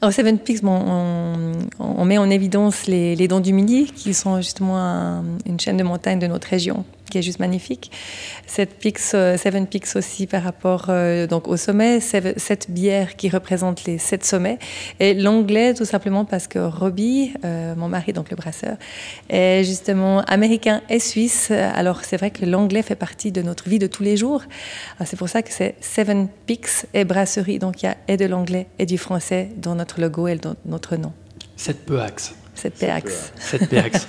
alors 0.00 0.12
Seven 0.12 0.38
Peaks, 0.38 0.62
bon, 0.62 1.56
on, 1.80 2.04
met 2.04 2.18
en 2.18 2.30
évidence 2.30 2.86
les, 2.86 3.16
les 3.16 3.26
dents 3.26 3.40
du 3.40 3.52
Midi, 3.52 3.86
qui 3.86 4.14
sont 4.14 4.36
justement 4.36 5.24
une 5.44 5.58
chaîne 5.58 5.76
de 5.76 5.82
montagnes 5.82 6.20
de 6.20 6.28
notre 6.28 6.46
région, 6.46 6.84
qui 7.08 7.18
est 7.18 7.22
juste 7.22 7.40
magnifique. 7.40 7.90
Cette 8.46 8.78
Peaks, 8.78 9.14
euh, 9.14 9.36
Seven 9.36 9.66
Peaks 9.66 9.96
aussi 9.96 10.26
par 10.26 10.42
rapport 10.42 10.86
euh, 10.88 11.26
donc 11.26 11.48
au 11.48 11.56
sommet, 11.56 12.00
cette 12.00 12.70
bière 12.70 13.16
qui 13.16 13.28
représente 13.28 13.84
les 13.84 13.98
sept 13.98 14.24
sommets. 14.24 14.58
Et 15.00 15.14
l'anglais, 15.14 15.74
tout 15.74 15.84
simplement 15.84 16.24
parce 16.24 16.46
que 16.46 16.58
Robbie, 16.58 17.32
euh, 17.44 17.74
mon 17.74 17.88
mari, 17.88 18.12
donc 18.12 18.30
le 18.30 18.36
brasseur, 18.36 18.76
est 19.28 19.64
justement 19.64 20.20
américain 20.22 20.82
et 20.88 20.98
suisse. 20.98 21.50
Alors 21.50 22.04
c'est 22.04 22.16
vrai 22.16 22.30
que 22.30 22.44
l'anglais 22.44 22.82
fait 22.82 22.96
partie 22.96 23.32
de 23.32 23.42
notre 23.42 23.68
vie 23.68 23.78
de 23.78 23.86
tous 23.86 24.02
les 24.02 24.16
jours. 24.16 24.42
C'est 25.04 25.16
pour 25.16 25.28
ça 25.28 25.42
que 25.42 25.52
c'est 25.52 25.74
Seven 25.80 26.28
Peaks 26.46 26.86
et 26.94 27.04
brasserie. 27.04 27.58
Donc 27.58 27.82
il 27.82 27.86
y 27.86 27.88
a 27.88 27.96
et 28.08 28.16
de 28.16 28.26
l'anglais 28.26 28.66
et 28.78 28.86
du 28.86 28.98
français 28.98 29.50
dans 29.56 29.74
notre 29.74 30.00
logo 30.00 30.28
et 30.28 30.36
dans 30.36 30.54
notre 30.64 30.96
nom. 30.96 31.12
Sept 31.56 31.84
Peaks. 31.84 32.34
Cette 32.60 32.74
PAX. 32.74 33.32
Cette 33.36 33.68
PAX. 33.68 34.08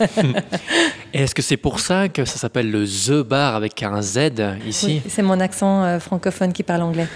Et 1.14 1.22
est-ce 1.22 1.36
que 1.36 1.44
c'est 1.44 1.58
pour 1.58 1.80
ça 1.80 2.10
que 2.10 2.26
ça 2.26 2.38
s'appelle 2.38 2.72
le 2.72 2.86
The 2.88 3.22
Bar 3.22 3.56
avec 3.56 3.84
un 3.84 4.02
Z 4.02 4.32
ici 4.66 5.04
C'est 5.08 5.22
mon 5.22 5.40
accent 5.40 5.84
euh, 5.84 6.00
francophone 6.00 6.52
qui 6.52 6.64
parle 6.64 6.82
anglais. 6.82 7.08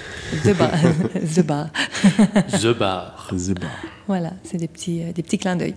The 0.44 0.56
Bar. 0.56 0.70
The 1.36 1.42
Bar. 1.42 1.70
The 2.62 2.78
Bar. 2.78 3.28
The 3.32 3.60
Bar. 3.60 3.72
Voilà, 4.08 4.34
c'est 4.44 4.58
des 4.58 4.68
petits, 4.68 5.02
euh, 5.02 5.12
des 5.12 5.24
petits 5.24 5.40
clins 5.40 5.56
d'œil. 5.56 5.74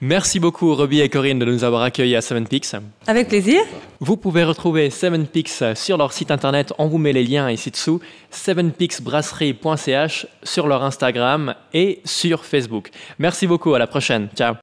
Merci 0.00 0.38
beaucoup 0.38 0.72
Robbie 0.74 1.00
et 1.00 1.08
Corinne 1.08 1.40
de 1.40 1.44
nous 1.44 1.64
avoir 1.64 1.82
accueillis 1.82 2.14
à 2.14 2.20
Seven 2.20 2.46
Peaks. 2.46 2.76
Avec 3.08 3.26
plaisir. 3.28 3.60
Vous 3.98 4.16
pouvez 4.16 4.44
retrouver 4.44 4.90
Seven 4.90 5.26
Peaks 5.26 5.76
sur 5.76 5.96
leur 5.96 6.12
site 6.12 6.30
internet, 6.30 6.72
on 6.78 6.86
vous 6.86 6.98
met 6.98 7.12
les 7.12 7.24
liens 7.24 7.50
ici 7.50 7.70
dessous, 7.70 8.00
sevenpeaksbrasserie.ch 8.30 10.26
sur 10.42 10.66
leur 10.68 10.84
Instagram 10.84 11.54
et 11.72 12.00
sur 12.04 12.44
Facebook. 12.44 12.90
Merci 13.18 13.48
beaucoup, 13.48 13.74
à 13.74 13.78
la 13.78 13.86
prochaine. 13.88 14.28
Ciao. 14.36 14.54